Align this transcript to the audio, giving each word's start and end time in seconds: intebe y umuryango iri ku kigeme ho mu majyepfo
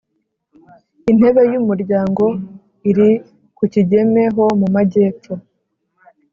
intebe 1.11 1.41
y 1.51 1.55
umuryango 1.61 2.23
iri 2.89 3.09
ku 3.57 3.63
kigeme 3.73 4.23
ho 4.35 4.45
mu 4.59 4.67
majyepfo 4.75 5.33